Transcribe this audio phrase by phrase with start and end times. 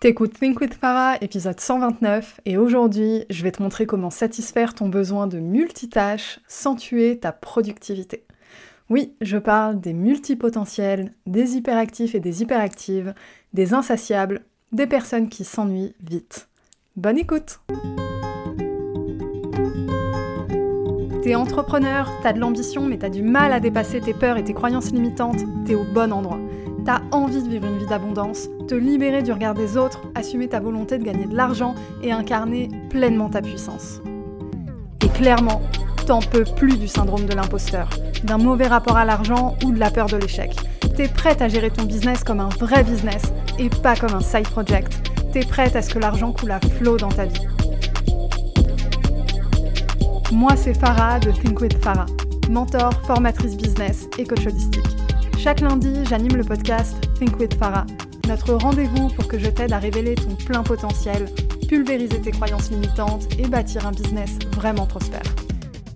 [0.00, 4.88] T'écoutes Think with Farah, épisode 129, et aujourd'hui, je vais te montrer comment satisfaire ton
[4.88, 8.22] besoin de multitâche sans tuer ta productivité.
[8.90, 13.12] Oui, je parle des multipotentiels, des hyperactifs et des hyperactives,
[13.54, 16.48] des insatiables, des personnes qui s'ennuient vite.
[16.94, 17.58] Bonne écoute
[21.24, 24.54] T'es entrepreneur, t'as de l'ambition, mais t'as du mal à dépasser tes peurs et tes
[24.54, 26.38] croyances limitantes, t'es au bon endroit.
[26.88, 30.58] T'as envie de vivre une vie d'abondance, te libérer du regard des autres, assumer ta
[30.58, 34.00] volonté de gagner de l'argent et incarner pleinement ta puissance.
[35.04, 35.60] Et clairement,
[36.06, 37.90] t'en peux plus du syndrome de l'imposteur,
[38.24, 40.56] d'un mauvais rapport à l'argent ou de la peur de l'échec.
[40.96, 44.48] T'es prête à gérer ton business comme un vrai business et pas comme un side
[44.48, 45.10] project.
[45.34, 47.46] T'es prête à ce que l'argent coule à flot dans ta vie.
[50.32, 52.06] Moi, c'est Farah de Think with Farah,
[52.48, 54.97] mentor, formatrice business et coach holistique.
[55.38, 57.86] Chaque lundi, j'anime le podcast Think with Farah,
[58.26, 61.26] notre rendez-vous pour que je t'aide à révéler ton plein potentiel,
[61.68, 65.22] pulvériser tes croyances limitantes et bâtir un business vraiment prospère.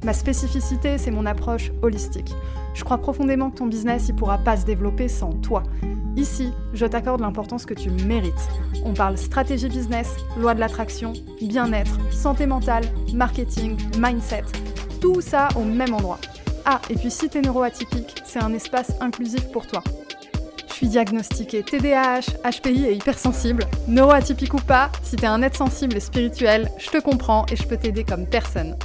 [0.04, 2.32] Ma spécificité, c'est mon approche holistique.
[2.74, 5.64] Je crois profondément que ton business ne pourra pas se développer sans toi.
[6.16, 8.48] Ici, je t'accorde l'importance que tu mérites.
[8.84, 14.44] On parle stratégie business, loi de l'attraction, bien-être, santé mentale, marketing, mindset,
[15.00, 16.20] tout ça au même endroit.
[16.64, 19.82] Ah, et puis si t'es neuroatypique, c'est un espace inclusif pour toi.
[20.68, 23.64] Je suis diagnostiquée TDAH, HPI et hypersensible.
[23.88, 27.66] Neuroatypique ou pas, si t'es un être sensible et spirituel, je te comprends et je
[27.66, 28.76] peux t'aider comme personne.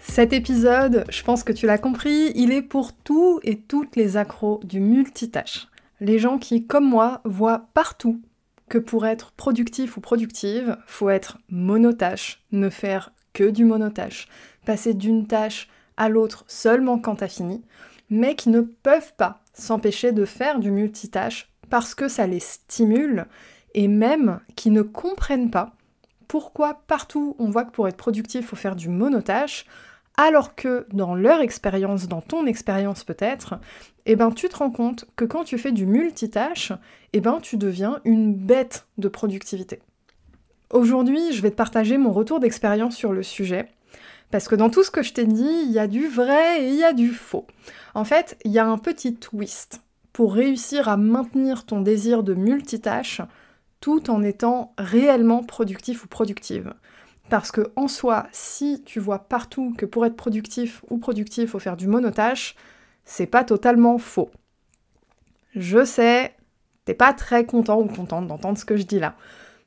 [0.00, 4.18] Cet épisode, je pense que tu l'as compris, il est pour tous et toutes les
[4.18, 5.68] accros du multitâche.
[6.00, 8.20] Les gens qui, comme moi, voient partout
[8.68, 14.28] que pour être productif ou productive, faut être monotâche, ne faire que du monotâche,
[14.64, 17.62] passer d'une tâche à l'autre seulement quand t'as fini,
[18.10, 23.26] mais qui ne peuvent pas s'empêcher de faire du multitâche parce que ça les stimule
[23.74, 25.74] et même qui ne comprennent pas
[26.28, 29.66] pourquoi partout on voit que pour être productif, faut faire du monotâche,
[30.16, 33.56] alors que dans leur expérience, dans ton expérience peut-être,
[34.06, 36.72] eh ben tu te rends compte que quand tu fais du multitâche,
[37.12, 39.80] eh ben tu deviens une bête de productivité.
[40.70, 43.68] Aujourd'hui, je vais te partager mon retour d'expérience sur le sujet
[44.32, 46.68] parce que dans tout ce que je t'ai dit, il y a du vrai et
[46.70, 47.46] il y a du faux.
[47.94, 49.82] En fait, il y a un petit twist
[50.14, 53.20] pour réussir à maintenir ton désir de multitâche
[53.80, 56.72] tout en étant réellement productif ou productive.
[57.28, 61.58] Parce que en soi, si tu vois partout que pour être productif ou productif, faut
[61.58, 62.56] faire du monotâche,
[63.04, 64.30] c'est pas totalement faux.
[65.54, 66.34] Je sais,
[66.86, 69.14] t'es pas très content ou contente d'entendre ce que je dis là.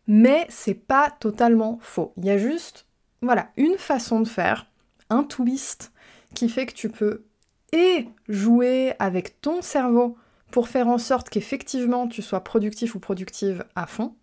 [0.08, 2.14] Mais c'est pas totalement faux.
[2.18, 2.88] Il y a juste
[3.26, 4.68] voilà, une façon de faire,
[5.10, 5.92] un twist
[6.34, 7.26] qui fait que tu peux
[7.74, 10.18] et jouer avec ton cerveau
[10.52, 14.16] pour faire en sorte qu'effectivement tu sois productif ou productive à fond,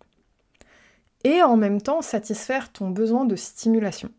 [1.23, 4.09] et en même temps satisfaire ton besoin de stimulation.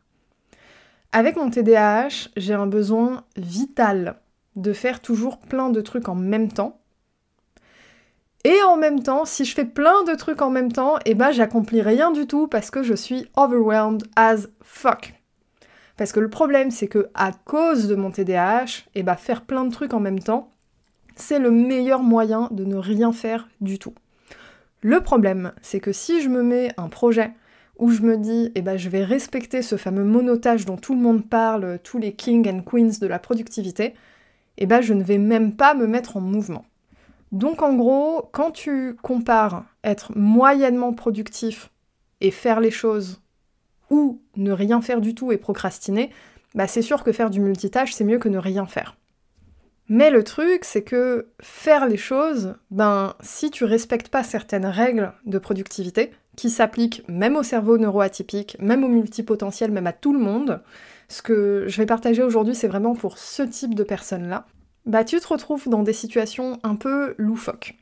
[1.12, 4.20] Avec mon TDAH, j'ai un besoin vital
[4.56, 6.80] de faire toujours plein de trucs en même temps.
[8.44, 11.32] Et en même temps, si je fais plein de trucs en même temps, eh ben
[11.32, 15.14] j'accomplis rien du tout parce que je suis overwhelmed as fuck.
[15.96, 19.64] Parce que le problème, c'est que à cause de mon TDAH, eh ben faire plein
[19.64, 20.52] de trucs en même temps,
[21.16, 23.94] c'est le meilleur moyen de ne rien faire du tout.
[24.82, 27.32] Le problème, c'est que si je me mets un projet
[27.78, 31.00] où je me dis, eh ben, je vais respecter ce fameux monotage dont tout le
[31.00, 33.94] monde parle, tous les kings and queens de la productivité,
[34.58, 36.64] eh ben, je ne vais même pas me mettre en mouvement.
[37.34, 41.68] Donc en gros, quand tu compares être moyennement productif
[42.20, 43.20] et faire les choses
[43.90, 46.10] ou ne rien faire du tout et procrastiner,
[46.54, 48.96] bah c'est sûr que faire du multitâche, c'est mieux que ne rien faire.
[49.88, 55.12] Mais le truc, c'est que faire les choses, ben si tu respectes pas certaines règles
[55.26, 60.20] de productivité, qui s'appliquent même au cerveau neuroatypique, même au multipotentiel, même à tout le
[60.20, 60.62] monde,
[61.08, 64.46] ce que je vais partager aujourd'hui, c'est vraiment pour ce type de personnes-là,
[64.86, 67.74] bah tu te retrouves dans des situations un peu loufoques.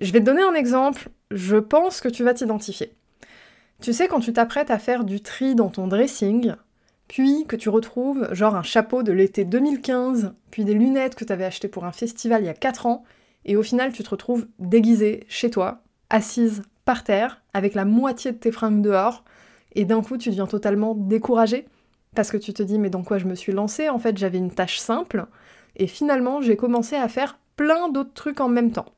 [0.00, 2.92] Je vais te donner un exemple, je pense que tu vas t'identifier.
[3.80, 6.54] Tu sais, quand tu t'apprêtes à faire du tri dans ton dressing,
[7.08, 11.32] puis que tu retrouves genre un chapeau de l'été 2015, puis des lunettes que tu
[11.32, 13.04] avais achetées pour un festival il y a 4 ans,
[13.44, 18.32] et au final tu te retrouves déguisée chez toi, assise par terre, avec la moitié
[18.32, 19.24] de tes fringues dehors,
[19.74, 21.66] et d'un coup tu deviens totalement découragée,
[22.14, 23.88] parce que tu te dis mais dans quoi je me suis lancée?
[23.88, 25.26] En fait j'avais une tâche simple,
[25.76, 28.92] et finalement, j'ai commencé à faire plein d'autres trucs en même temps.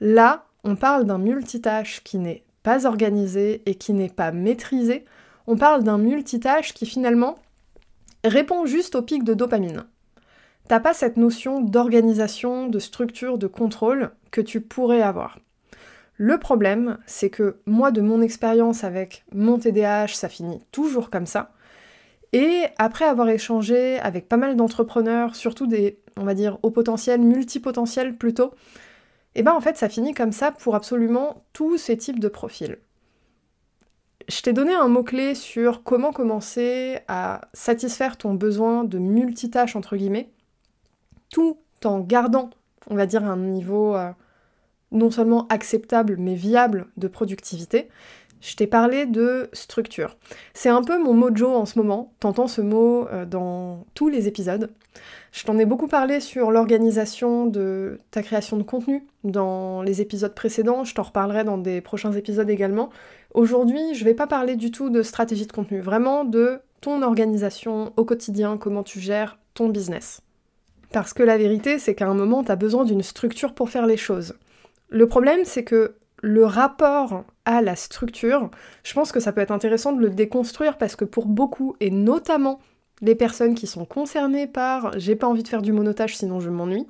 [0.00, 5.04] Là, on parle d'un multitâche qui n'est pas organisé et qui n'est pas maîtrisé.
[5.46, 7.36] On parle d'un multitâche qui finalement
[8.24, 9.84] répond juste au pic de dopamine.
[10.68, 15.38] T'as pas cette notion d'organisation, de structure, de contrôle que tu pourrais avoir.
[16.16, 21.26] Le problème, c'est que moi, de mon expérience avec mon TDAH, ça finit toujours comme
[21.26, 21.50] ça.
[22.32, 27.20] Et après avoir échangé avec pas mal d'entrepreneurs, surtout des, on va dire, au potentiel,
[27.20, 28.54] multipotentiels plutôt,
[29.36, 32.26] et eh ben en fait ça finit comme ça pour absolument tous ces types de
[32.26, 32.78] profils.
[34.28, 39.96] Je t'ai donné un mot-clé sur comment commencer à satisfaire ton besoin de multitâche entre
[39.96, 40.30] guillemets,
[41.30, 42.50] tout en gardant,
[42.88, 44.10] on va dire, un niveau euh,
[44.90, 47.88] non seulement acceptable mais viable de productivité.
[48.40, 50.16] Je t'ai parlé de structure.
[50.54, 54.28] C'est un peu mon mojo en ce moment, t'entends ce mot euh, dans tous les
[54.28, 54.70] épisodes.
[55.32, 60.34] Je t'en ai beaucoup parlé sur l'organisation de ta création de contenu dans les épisodes
[60.34, 62.90] précédents, je t'en reparlerai dans des prochains épisodes également.
[63.34, 67.92] Aujourd'hui, je vais pas parler du tout de stratégie de contenu, vraiment de ton organisation
[67.96, 70.22] au quotidien, comment tu gères ton business.
[70.92, 73.86] Parce que la vérité, c'est qu'à un moment, tu as besoin d'une structure pour faire
[73.86, 74.34] les choses.
[74.88, 78.50] Le problème, c'est que le rapport à la structure,
[78.82, 81.90] je pense que ça peut être intéressant de le déconstruire parce que pour beaucoup, et
[81.90, 82.60] notamment
[83.00, 86.50] les personnes qui sont concernées par j'ai pas envie de faire du monotage sinon je
[86.50, 86.86] m'ennuie,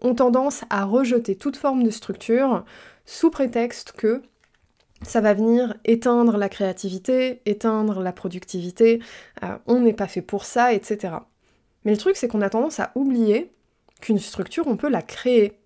[0.00, 2.64] ont tendance à rejeter toute forme de structure
[3.04, 4.22] sous prétexte que
[5.02, 9.02] ça va venir éteindre la créativité, éteindre la productivité,
[9.42, 11.14] euh, on n'est pas fait pour ça, etc.
[11.84, 13.52] Mais le truc, c'est qu'on a tendance à oublier
[14.00, 15.58] qu'une structure, on peut la créer.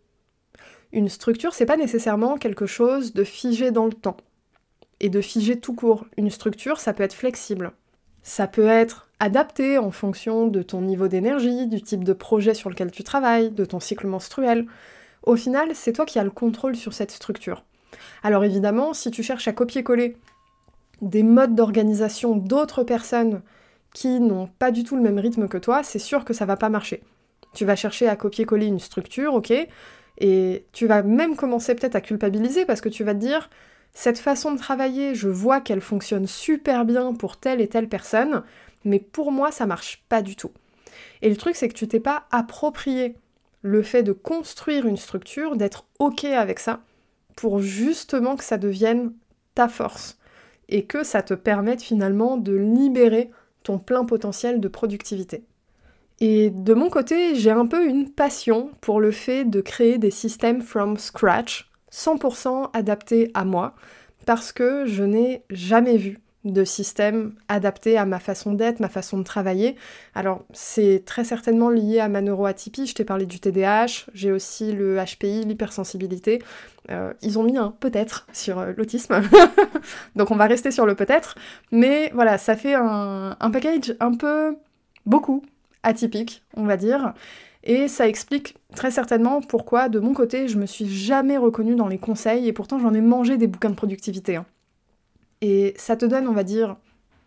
[0.92, 4.16] Une structure, c'est pas nécessairement quelque chose de figé dans le temps
[5.00, 6.06] et de figé tout court.
[6.16, 7.72] Une structure, ça peut être flexible.
[8.22, 12.70] Ça peut être adapté en fonction de ton niveau d'énergie, du type de projet sur
[12.70, 14.66] lequel tu travailles, de ton cycle menstruel.
[15.22, 17.64] Au final, c'est toi qui as le contrôle sur cette structure.
[18.22, 20.16] Alors évidemment, si tu cherches à copier-coller
[21.00, 23.42] des modes d'organisation d'autres personnes
[23.94, 26.56] qui n'ont pas du tout le même rythme que toi, c'est sûr que ça va
[26.56, 27.02] pas marcher.
[27.54, 29.52] Tu vas chercher à copier-coller une structure, ok,
[30.18, 33.48] et tu vas même commencer peut-être à culpabiliser parce que tu vas te dire
[33.92, 38.42] cette façon de travailler, je vois qu'elle fonctionne super bien pour telle et telle personne,
[38.84, 40.52] mais pour moi ça marche pas du tout.
[41.22, 43.16] Et le truc c'est que tu t'es pas approprié
[43.62, 46.80] le fait de construire une structure, d'être ok avec ça,
[47.36, 49.12] pour justement que ça devienne
[49.54, 50.18] ta force
[50.68, 53.30] et que ça te permette finalement de libérer
[53.62, 55.44] ton plein potentiel de productivité.
[56.20, 60.10] Et de mon côté, j'ai un peu une passion pour le fait de créer des
[60.10, 63.74] systèmes from scratch, 100% adaptés à moi,
[64.26, 69.18] parce que je n'ai jamais vu de système adapté à ma façon d'être, ma façon
[69.18, 69.76] de travailler.
[70.14, 74.72] Alors c'est très certainement lié à ma neuroatypie, je t'ai parlé du TDAH, j'ai aussi
[74.72, 76.42] le HPI, l'hypersensibilité.
[76.90, 79.20] Euh, ils ont mis un peut-être sur euh, l'autisme,
[80.16, 81.34] donc on va rester sur le peut-être.
[81.70, 84.56] Mais voilà, ça fait un, un package un peu
[85.06, 85.42] beaucoup
[85.82, 87.14] atypique, on va dire.
[87.64, 91.88] Et ça explique très certainement pourquoi, de mon côté, je me suis jamais reconnue dans
[91.88, 94.36] les conseils, et pourtant j'en ai mangé des bouquins de productivité.
[94.36, 94.46] Hein.
[95.40, 96.76] Et ça te donne, on va dire,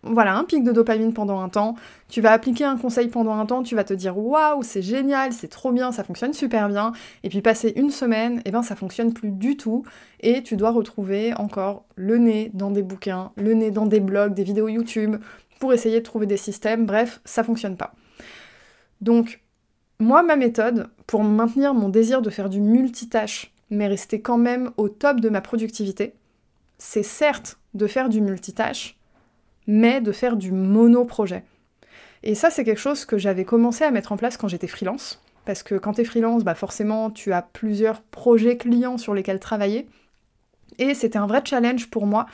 [0.04, 1.76] voilà, un pic de dopamine pendant un temps.
[2.10, 5.32] Tu vas appliquer un conseil pendant un temps, tu vas te dire waouh, c'est génial,
[5.32, 6.92] c'est trop bien, ça fonctionne super bien.
[7.24, 9.84] Et puis passer une semaine, et eh ben ça fonctionne plus du tout.
[10.22, 14.34] Et tu dois retrouver encore le nez dans des bouquins, le nez dans des blogs,
[14.34, 15.18] des vidéos YouTube,
[15.60, 16.86] pour essayer de trouver des systèmes.
[16.86, 17.94] Bref, ça fonctionne pas.
[19.02, 19.42] Donc,
[20.00, 24.72] moi, ma méthode, pour maintenir mon désir de faire du multitâche, mais rester quand même
[24.78, 26.14] au top de ma productivité,
[26.78, 28.98] c'est certes de faire du multitâche,
[29.68, 31.44] mais de faire du mono-projet.
[32.24, 35.22] Et ça, c'est quelque chose que j'avais commencé à mettre en place quand j'étais freelance.
[35.46, 39.40] Parce que quand tu es freelance, bah forcément, tu as plusieurs projets clients sur lesquels
[39.40, 39.88] travailler.
[40.78, 42.28] Et c'était un vrai challenge pour moi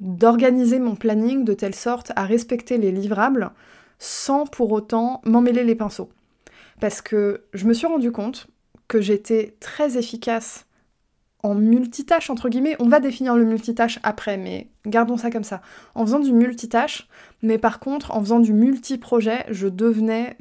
[0.00, 3.50] d'organiser mon planning de telle sorte à respecter les livrables
[3.98, 6.10] sans pour autant m'emmêler les pinceaux.
[6.80, 8.48] Parce que je me suis rendu compte
[8.88, 10.66] que j'étais très efficace
[11.42, 12.76] en multitâche, entre guillemets.
[12.80, 15.60] On va définir le multitâche après, mais gardons ça comme ça.
[15.94, 17.08] En faisant du multitâche,
[17.42, 20.36] mais par contre, en faisant du multi-projet, je devenais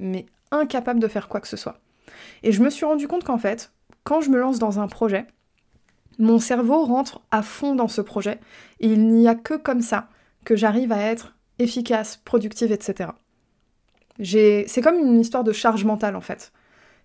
[0.52, 1.80] incapable de faire quoi que ce soit.
[2.42, 3.72] Et je me suis rendu compte qu'en fait,
[4.04, 5.28] quand je me lance dans un projet,
[6.20, 8.40] mon cerveau rentre à fond dans ce projet,
[8.80, 10.10] et il n'y a que comme ça
[10.46, 13.10] que j'arrive à être efficace, productive, etc.
[14.22, 16.52] C'est comme une histoire de charge mentale en fait.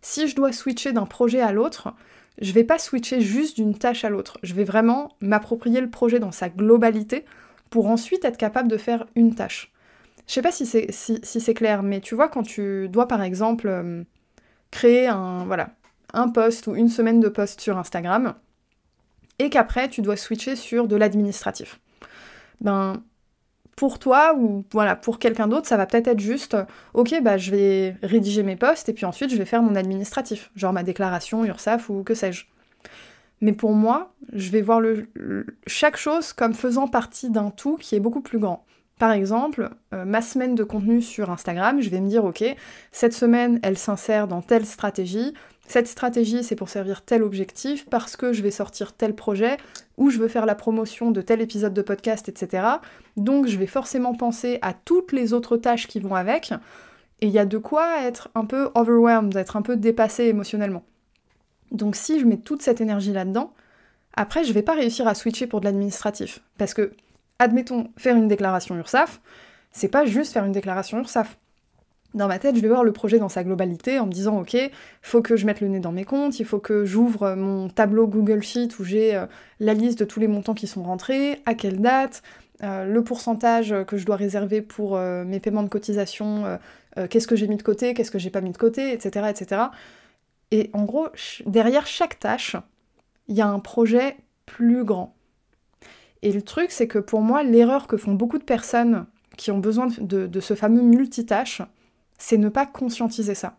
[0.03, 1.95] Si je dois switcher d'un projet à l'autre,
[2.41, 4.39] je vais pas switcher juste d'une tâche à l'autre.
[4.43, 7.25] Je vais vraiment m'approprier le projet dans sa globalité
[7.71, 9.73] pour ensuite être capable de faire une tâche.
[10.27, 13.67] Je sais pas si c'est si, clair, mais tu vois, quand tu dois par exemple
[13.69, 14.05] euh,
[14.71, 15.71] créer un, voilà,
[16.13, 18.35] un post ou une semaine de post sur Instagram,
[19.39, 21.81] et qu'après tu dois switcher sur de l'administratif.
[22.61, 23.03] Ben,
[23.79, 26.57] pour toi ou voilà, pour quelqu'un d'autre, ça va peut-être être juste
[26.95, 30.51] OK, bah je vais rédiger mes posts et puis ensuite je vais faire mon administratif,
[30.57, 32.47] genre ma déclaration URSAF ou que sais-je.
[33.41, 34.83] Mais pour moi, je vais voir
[35.69, 38.67] chaque chose comme faisant partie d'un tout qui est beaucoup plus grand.
[38.99, 42.43] Par exemple, euh, ma semaine de contenu sur Instagram, je vais me dire, ok,
[42.91, 45.35] cette semaine, elle s'insère dans telle stratégie,
[45.69, 49.59] cette stratégie, c'est pour servir tel objectif, parce que je vais sortir tel projet,
[49.99, 52.67] ou je veux faire la promotion de tel épisode de podcast, etc.
[53.17, 56.53] Donc je vais forcément penser à toutes les autres tâches qui vont avec,
[57.21, 60.85] et il y a de quoi être un peu overwhelmed, être un peu dépassé émotionnellement.
[61.71, 63.53] Donc si je mets toute cette énergie là-dedans,
[64.15, 66.41] après je vais pas réussir à switcher pour de l'administratif.
[66.57, 66.93] Parce que,
[67.39, 69.21] admettons, faire une déclaration URSAF,
[69.71, 71.37] c'est pas juste faire une déclaration URSAF.
[72.15, 74.57] Dans ma tête, je vais voir le projet dans sa globalité en me disant ok,
[75.03, 78.07] faut que je mette le nez dans mes comptes, il faut que j'ouvre mon tableau
[78.07, 79.27] Google Sheet où j'ai euh,
[79.61, 82.23] la liste de tous les montants qui sont rentrés, à quelle date,
[82.63, 86.59] euh, le pourcentage que je dois réserver pour euh, mes paiements de cotisation,
[87.11, 89.63] qu'est-ce que j'ai mis de côté, qu'est-ce que j'ai pas mis de côté, etc., etc.
[90.51, 91.09] Et en gros,
[91.47, 92.57] derrière chaque tâche,
[93.29, 95.15] il y a un projet plus grand.
[96.23, 99.59] Et le truc, c'est que pour moi, l'erreur que font beaucoup de personnes qui ont
[99.59, 101.63] besoin de, ce fameux multitâche,
[102.19, 103.57] c'est ne pas conscientiser ça.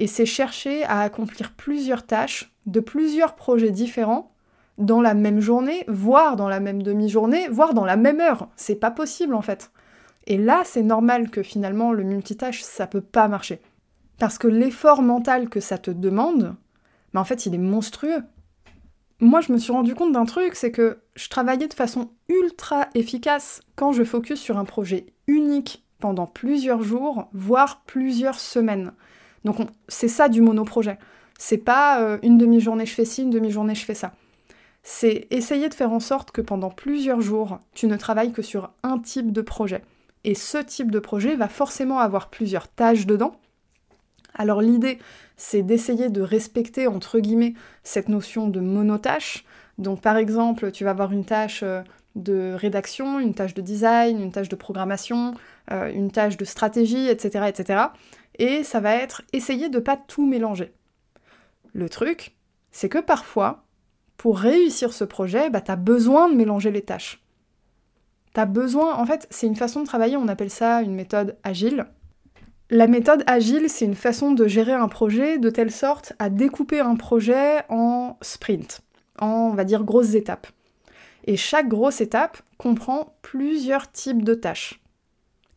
[0.00, 4.32] Et c'est chercher à accomplir plusieurs tâches de plusieurs projets différents
[4.78, 8.48] dans la même journée, voire dans la même demi-journée, voire dans la même heure.
[8.56, 9.70] C'est pas possible en fait.
[10.26, 13.60] Et là, c'est normal que finalement le multitâche, ça peut pas marcher.
[14.18, 16.56] Parce que l'effort mental que ça te demande,
[17.12, 18.22] mais en fait, il est monstrueux.
[19.20, 22.88] Moi, je me suis rendu compte d'un truc, c'est que je travaillais de façon ultra
[22.94, 28.92] efficace quand je focus sur un projet unique pendant plusieurs jours, voire plusieurs semaines.
[29.44, 29.56] Donc
[29.88, 30.98] c'est ça du monoprojet.
[31.38, 34.12] C'est pas euh, une demi-journée je fais ci, une demi-journée je fais ça.
[34.82, 38.70] C'est essayer de faire en sorte que pendant plusieurs jours, tu ne travailles que sur
[38.82, 39.82] un type de projet.
[40.24, 43.36] Et ce type de projet va forcément avoir plusieurs tâches dedans,
[44.34, 44.98] alors l'idée,
[45.36, 49.44] c'est d'essayer de respecter, entre guillemets, cette notion de monotâche.
[49.78, 51.82] Donc par exemple, tu vas avoir une tâche euh,
[52.14, 55.34] de rédaction, une tâche de design, une tâche de programmation,
[55.72, 57.82] euh, une tâche de stratégie, etc., etc.
[58.38, 60.72] Et ça va être essayer de pas tout mélanger.
[61.72, 62.36] Le truc,
[62.70, 63.64] c'est que parfois,
[64.16, 67.22] pour réussir ce projet, bah, tu as besoin de mélanger les tâches.
[68.32, 71.36] Tu as besoin, en fait, c'est une façon de travailler, on appelle ça une méthode
[71.42, 71.86] agile.
[72.70, 76.80] La méthode agile, c'est une façon de gérer un projet de telle sorte à découper
[76.80, 78.80] un projet en sprints,
[79.18, 80.46] en, va dire, grosses étapes.
[81.24, 84.80] Et chaque grosse étape comprend plusieurs types de tâches.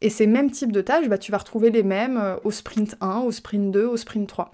[0.01, 2.95] Et ces mêmes types de tâches, bah, tu vas retrouver les mêmes euh, au sprint
[3.01, 4.51] 1, au sprint 2, au sprint 3.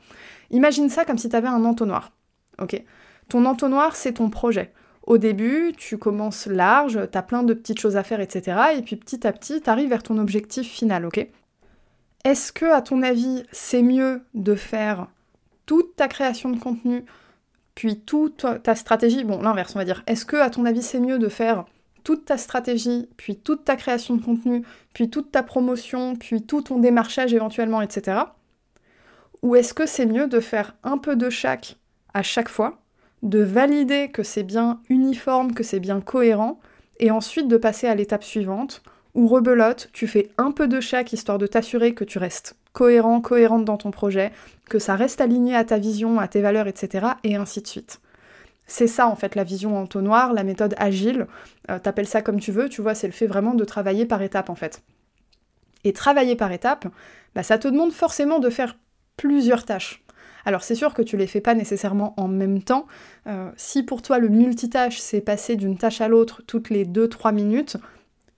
[0.52, 2.12] Imagine ça comme si tu avais un entonnoir.
[2.60, 2.82] ok?
[3.30, 4.72] Ton entonnoir, c'est ton projet.
[5.06, 8.58] Au début, tu commences large, tu as plein de petites choses à faire, etc.
[8.78, 11.28] Et puis petit à petit, tu arrives vers ton objectif final, ok?
[12.24, 15.08] Est-ce que, à ton avis, c'est mieux de faire
[15.66, 17.04] toute ta création de contenu,
[17.76, 20.04] puis toute ta stratégie Bon, l'inverse, on va dire.
[20.08, 21.66] Est-ce que, à ton avis, c'est mieux de faire
[22.04, 24.64] toute ta stratégie, puis toute ta création de contenu,
[24.94, 28.18] puis toute ta promotion, puis tout ton démarchage éventuellement, etc.
[29.42, 31.78] Ou est-ce que c'est mieux de faire un peu de chaque
[32.14, 32.80] à chaque fois,
[33.24, 36.60] de valider que c'est bien uniforme, que c'est bien cohérent,
[37.00, 38.84] et ensuite de passer à l'étape suivante,
[39.16, 43.22] ou rebelote, tu fais un peu de chaque histoire de t'assurer que tu restes cohérent,
[43.22, 44.32] cohérente dans ton projet,
[44.68, 47.08] que ça reste aligné à ta vision, à tes valeurs, etc.
[47.24, 48.02] et ainsi de suite.
[48.66, 51.28] C'est ça en fait la vision entonnoir, la méthode agile,
[51.70, 54.22] euh, t'appelles ça comme tu veux, tu vois, c'est le fait vraiment de travailler par
[54.22, 54.82] étapes en fait.
[55.84, 56.88] Et travailler par étapes,
[57.36, 58.78] bah, ça te demande forcément de faire
[59.18, 60.04] plusieurs tâches.
[60.46, 62.88] Alors c'est sûr que tu les fais pas nécessairement en même temps.
[63.28, 67.34] Euh, si pour toi le multitâche c'est passer d'une tâche à l'autre toutes les 2-3
[67.34, 67.78] minutes,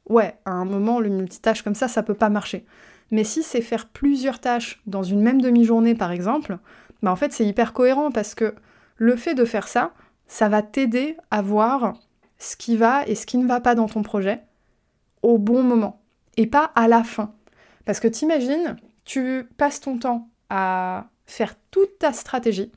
[0.10, 2.66] ouais, à un moment, le multitâche comme ça, ça peut pas marcher.
[3.12, 6.58] Mais si c'est faire plusieurs tâches dans une même demi-journée, par exemple,
[7.02, 8.56] bah en fait, c'est hyper cohérent parce que
[8.98, 9.92] le fait de faire ça,
[10.28, 11.94] ça va t'aider à voir
[12.38, 14.42] ce qui va et ce qui ne va pas dans ton projet
[15.22, 16.02] au bon moment
[16.38, 17.34] et pas à la fin.
[17.86, 22.72] Parce que t'imagines, tu passes ton temps à faire toute ta stratégie,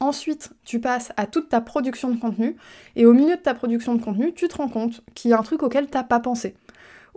[0.00, 2.56] Ensuite, tu passes à toute ta production de contenu,
[2.94, 5.38] et au milieu de ta production de contenu, tu te rends compte qu'il y a
[5.38, 6.54] un truc auquel t'as pas pensé,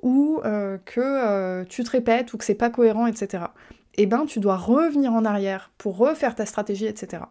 [0.02, 3.46] ou euh, que euh, tu te répètes, ou que c'est pas cohérent, etc.
[3.96, 7.24] Et eh ben, tu dois revenir en arrière pour refaire ta stratégie, etc.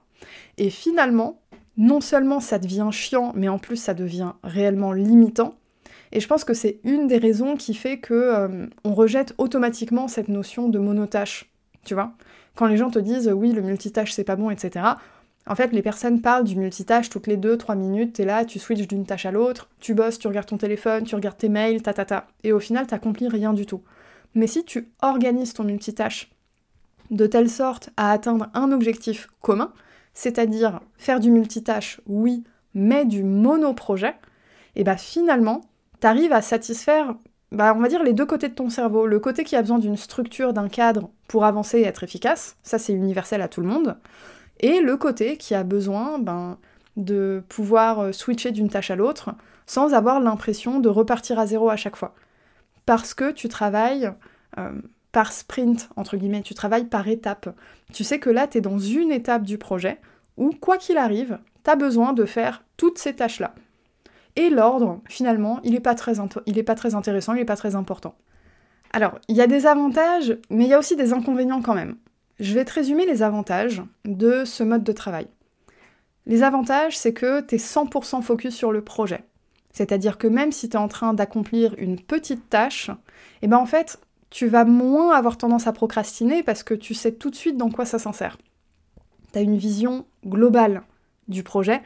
[0.58, 1.40] Et finalement,
[1.78, 5.54] non seulement ça devient chiant, mais en plus ça devient réellement limitant.
[6.12, 10.06] Et je pense que c'est une des raisons qui fait que euh, on rejette automatiquement
[10.06, 11.50] cette notion de monotâche.
[11.84, 12.12] Tu vois
[12.56, 14.84] Quand les gens te disent oui, le multitâche c'est pas bon, etc.
[15.46, 18.86] En fait, les personnes parlent du multitâche toutes les 2-3 minutes, t'es là, tu switches
[18.86, 21.92] d'une tâche à l'autre, tu bosses, tu regardes ton téléphone, tu regardes tes mails, ta
[21.92, 22.26] ta ta.
[22.44, 23.82] Et au final, t'accomplis rien du tout.
[24.34, 26.30] Mais si tu organises ton multitâche
[27.10, 29.72] de telle sorte à atteindre un objectif commun,
[30.14, 32.44] c'est-à-dire faire du multitâche, oui,
[32.74, 34.14] mais du monoprojet,
[34.76, 35.62] et bah finalement,
[36.00, 37.14] tu arrives à satisfaire,
[37.50, 39.06] bah, on va dire, les deux côtés de ton cerveau.
[39.06, 42.78] Le côté qui a besoin d'une structure, d'un cadre pour avancer et être efficace, ça
[42.78, 43.96] c'est universel à tout le monde,
[44.60, 46.58] et le côté qui a besoin ben,
[46.96, 49.30] de pouvoir euh, switcher d'une tâche à l'autre
[49.66, 52.14] sans avoir l'impression de repartir à zéro à chaque fois.
[52.86, 54.10] Parce que tu travailles
[54.58, 54.72] euh,
[55.12, 57.54] par sprint, entre guillemets, tu travailles par étape.
[57.92, 59.98] Tu sais que là, tu es dans une étape du projet
[60.36, 63.54] où, quoi qu'il arrive, tu as besoin de faire toutes ces tâches-là.
[64.36, 66.14] Et l'ordre, finalement, il n'est pas, très
[66.66, 68.14] pas très intéressant, il n'est pas très important.
[68.92, 71.96] Alors, il y a des avantages, mais il y a aussi des inconvénients quand même.
[72.40, 75.28] Je vais te résumer les avantages de ce mode de travail.
[76.24, 79.24] Les avantages, c'est que tu es 100% focus sur le projet.
[79.72, 82.90] C'est-à-dire que même si tu es en train d'accomplir une petite tâche,
[83.42, 87.12] eh ben en fait, tu vas moins avoir tendance à procrastiner parce que tu sais
[87.12, 88.38] tout de suite dans quoi ça s'insère.
[89.32, 90.82] Tu as une vision globale
[91.28, 91.82] du projet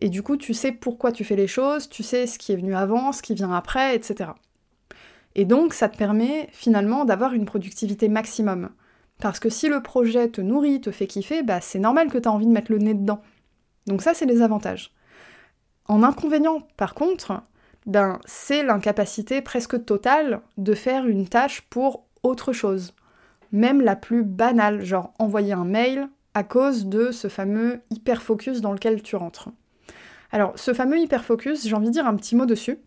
[0.00, 2.56] et du coup tu sais pourquoi tu fais les choses, tu sais ce qui est
[2.56, 4.30] venu avant, ce qui vient après, etc.
[5.34, 8.70] Et donc ça te permet finalement d'avoir une productivité maximum.
[9.20, 12.28] Parce que si le projet te nourrit, te fait kiffer, bah c'est normal que tu
[12.28, 13.22] as envie de mettre le nez dedans.
[13.86, 14.92] Donc ça, c'est les avantages.
[15.88, 17.42] En inconvénient, par contre,
[17.86, 22.94] ben, c'est l'incapacité presque totale de faire une tâche pour autre chose.
[23.52, 28.72] Même la plus banale, genre envoyer un mail à cause de ce fameux hyperfocus dans
[28.72, 29.48] lequel tu rentres.
[30.32, 32.78] Alors, ce fameux hyperfocus, j'ai envie de dire un petit mot dessus.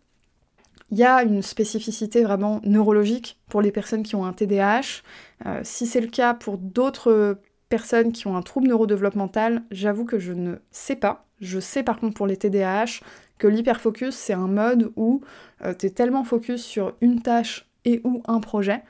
[0.91, 5.03] Il y a une spécificité vraiment neurologique pour les personnes qui ont un TDAH.
[5.45, 10.17] Euh, si c'est le cas pour d'autres personnes qui ont un trouble neurodéveloppemental, j'avoue que
[10.17, 11.25] je ne sais pas.
[11.39, 13.01] Je sais par contre pour les TDAH
[13.37, 15.21] que l'hyperfocus, c'est un mode où
[15.63, 18.81] euh, tu es tellement focus sur une tâche et ou un projet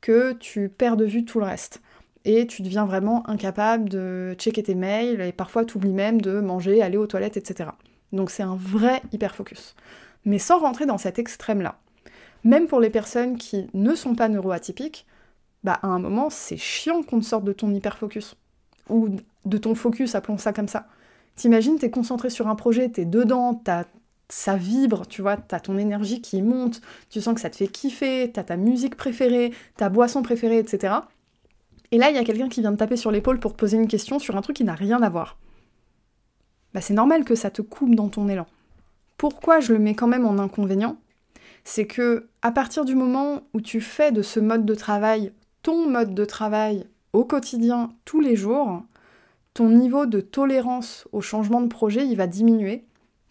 [0.00, 1.82] que tu perds de vue tout le reste.
[2.24, 6.40] Et tu deviens vraiment incapable de checker tes mails et parfois tu oublies même de
[6.40, 7.70] manger, aller aux toilettes, etc.
[8.12, 9.74] Donc c'est un vrai hyperfocus
[10.24, 11.78] mais sans rentrer dans cet extrême-là.
[12.44, 15.06] Même pour les personnes qui ne sont pas neuroatypiques,
[15.64, 18.36] bah à un moment c'est chiant qu'on te sorte de ton hyperfocus.
[18.88, 19.08] Ou
[19.44, 20.86] de ton focus, appelons ça comme ça.
[21.36, 23.84] T'imagines, t'es concentré sur un projet, t'es dedans, t'as
[24.28, 27.68] ça vibre, tu vois, t'as ton énergie qui monte, tu sens que ça te fait
[27.68, 30.94] kiffer, t'as ta musique préférée, ta boisson préférée, etc.
[31.90, 33.78] Et là, il y a quelqu'un qui vient te taper sur l'épaule pour te poser
[33.78, 35.38] une question sur un truc qui n'a rien à voir.
[36.74, 38.46] Bah c'est normal que ça te coupe dans ton élan.
[39.18, 40.96] Pourquoi je le mets quand même en inconvénient
[41.64, 45.90] C'est que à partir du moment où tu fais de ce mode de travail ton
[45.90, 48.84] mode de travail au quotidien, tous les jours,
[49.54, 52.84] ton niveau de tolérance au changement de projet, il va diminuer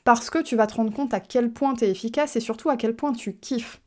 [0.04, 2.69] parce que tu vas te rendre compte à quel point tu es efficace et surtout
[2.69, 3.82] à quel point tu kiffes.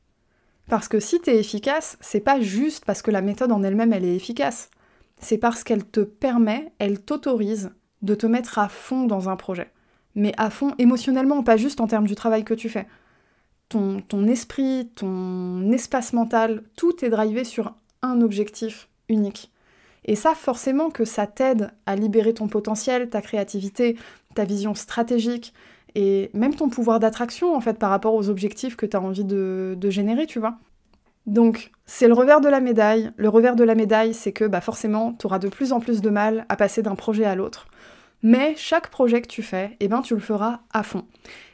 [0.68, 3.92] Parce que si tu es efficace, c'est pas juste parce que la méthode en elle-même
[3.92, 4.70] elle est efficace.
[5.18, 9.70] C'est parce qu'elle te permet, elle t'autorise de te mettre à fond dans un projet
[10.14, 12.86] mais à fond émotionnellement, pas juste en termes du travail que tu fais.
[13.68, 19.52] Ton, esprit, ton espace mental, tout est drivé sur un objectif unique.
[20.04, 23.96] Et ça, forcément que ça t'aide à libérer ton potentiel, ta créativité,
[24.34, 25.54] ta vision stratégique
[25.94, 29.24] et même ton pouvoir d'attraction en fait par rapport aux objectifs que tu as envie
[29.24, 30.56] de, de, générer, tu vois.
[31.26, 33.12] Donc, c'est le revers de la médaille.
[33.16, 36.00] Le revers de la médaille, c'est que bah, forcément, tu auras de plus en plus
[36.00, 37.68] de mal à passer d'un projet à l'autre.
[38.22, 41.06] Mais chaque projet que tu fais, eh ben, tu le feras à fond.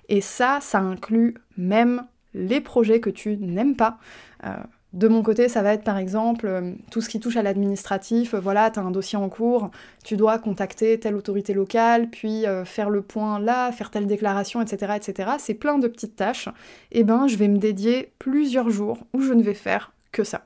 [0.09, 3.99] Et ça, ça inclut même les projets que tu n'aimes pas.
[4.45, 4.55] Euh,
[4.93, 8.35] de mon côté, ça va être par exemple euh, tout ce qui touche à l'administratif.
[8.35, 9.71] voilà, tu as un dossier en cours,
[10.05, 14.63] tu dois contacter telle autorité locale, puis euh, faire le point là, faire telle déclaration,
[14.63, 14.95] etc.
[14.97, 15.33] etc.
[15.39, 16.49] C'est plein de petites tâches.
[16.93, 20.45] Eh ben, je vais me dédier plusieurs jours où je ne vais faire que ça.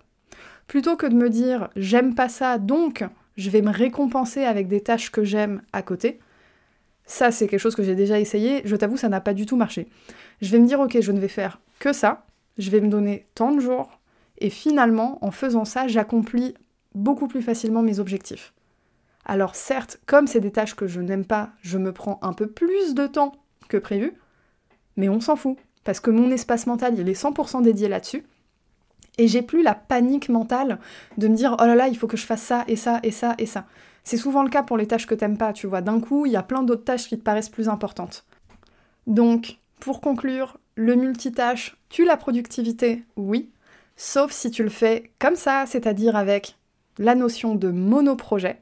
[0.66, 3.04] Plutôt que de me dire j'aime pas ça, donc
[3.40, 6.20] je vais me récompenser avec des tâches que j'aime à côté.
[7.06, 9.56] Ça, c'est quelque chose que j'ai déjà essayé, je t'avoue, ça n'a pas du tout
[9.56, 9.88] marché.
[10.42, 12.26] Je vais me dire, ok, je ne vais faire que ça,
[12.58, 13.98] je vais me donner tant de jours,
[14.38, 16.54] et finalement, en faisant ça, j'accomplis
[16.94, 18.52] beaucoup plus facilement mes objectifs.
[19.24, 22.46] Alors certes, comme c'est des tâches que je n'aime pas, je me prends un peu
[22.46, 23.32] plus de temps
[23.68, 24.12] que prévu,
[24.96, 28.26] mais on s'en fout, parce que mon espace mental, il est 100% dédié là-dessus,
[29.20, 30.78] et j'ai plus la panique mentale
[31.18, 33.10] de me dire oh là là, il faut que je fasse ça et ça et
[33.10, 33.66] ça et ça.
[34.02, 35.82] C'est souvent le cas pour les tâches que t'aimes pas, tu vois.
[35.82, 38.24] D'un coup, il y a plein d'autres tâches qui te paraissent plus importantes.
[39.06, 43.50] Donc, pour conclure, le multitâche tue la productivité, oui,
[43.94, 46.56] sauf si tu le fais comme ça, c'est-à-dire avec
[46.98, 48.58] la notion de monoprojet.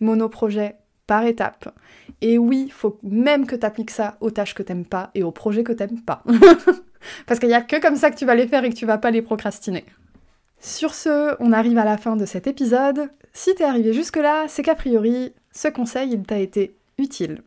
[0.00, 1.74] Monoprojet par étape.
[2.20, 5.32] Et oui, faut même que tu appliques ça aux tâches que t'aimes pas et aux
[5.32, 6.22] projets que t'aimes pas.
[7.26, 8.86] Parce qu'il n'y a que comme ça que tu vas les faire et que tu
[8.86, 9.84] vas pas les procrastiner.
[10.60, 13.10] Sur ce, on arrive à la fin de cet épisode.
[13.32, 17.42] Si t'es arrivé jusque-là, c'est qu'a priori, ce conseil, il t'a été utile.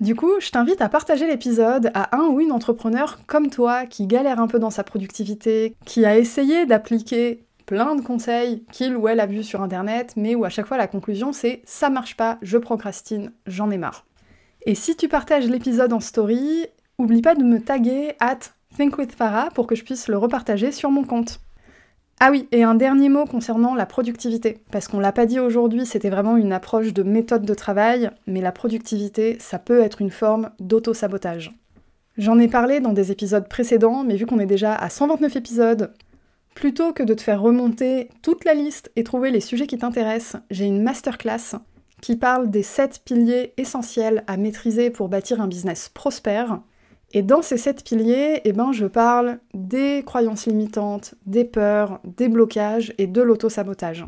[0.00, 4.06] Du coup, je t'invite à partager l'épisode à un ou une entrepreneur comme toi qui
[4.06, 9.08] galère un peu dans sa productivité, qui a essayé d'appliquer plein de conseils qu'il ou
[9.08, 12.16] elle a vus sur internet, mais où à chaque fois la conclusion c'est ça marche
[12.16, 14.06] pas, je procrastine, j'en ai marre.
[14.66, 16.66] Et si tu partages l'épisode en story,
[16.98, 18.38] oublie pas de me taguer at
[18.76, 21.40] thinkwithfarah pour que je puisse le repartager sur mon compte.
[22.20, 25.86] Ah oui, et un dernier mot concernant la productivité, parce qu'on l'a pas dit aujourd'hui,
[25.86, 30.10] c'était vraiment une approche de méthode de travail, mais la productivité, ça peut être une
[30.10, 31.52] forme d'auto-sabotage.
[32.16, 35.92] J'en ai parlé dans des épisodes précédents, mais vu qu'on est déjà à 129 épisodes,
[36.56, 40.42] plutôt que de te faire remonter toute la liste et trouver les sujets qui t'intéressent,
[40.50, 41.54] j'ai une masterclass
[42.00, 46.60] qui parle des 7 piliers essentiels à maîtriser pour bâtir un business prospère.
[47.12, 52.28] Et dans ces sept piliers, eh ben, je parle des croyances limitantes, des peurs, des
[52.28, 54.06] blocages et de l'auto-sabotage.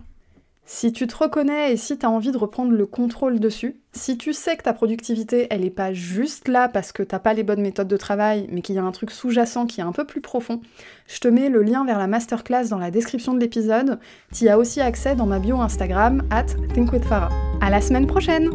[0.73, 4.17] Si tu te reconnais et si tu as envie de reprendre le contrôle dessus, si
[4.17, 7.43] tu sais que ta productivité, elle n'est pas juste là parce que t'as pas les
[7.43, 10.05] bonnes méthodes de travail, mais qu'il y a un truc sous-jacent qui est un peu
[10.05, 10.61] plus profond,
[11.09, 13.99] je te mets le lien vers la masterclass dans la description de l'épisode.
[14.33, 17.31] Tu as aussi accès dans ma bio Instagram, at thinkwithfarah.
[17.61, 18.51] À la semaine prochaine!